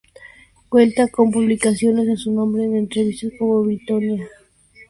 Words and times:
Cuenta 0.67 1.09
con 1.09 1.29
publicaciones 1.29 2.09
a 2.09 2.15
su 2.17 2.31
nombre 2.31 2.63
en 2.63 2.89
revistas 2.89 3.33
como 3.37 3.61
"Brittonia" 3.61 4.13
y 4.13 4.17
"Novon". 4.17 4.27